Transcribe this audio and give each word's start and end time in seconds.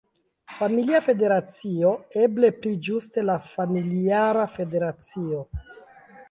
Familia 0.59 1.01
Federacio, 1.07 1.91
eble 2.21 2.49
pli 2.63 2.71
ĝuste 2.87 3.27
la 3.29 3.37
Familiara 3.51 4.47
Federacio. 4.57 5.45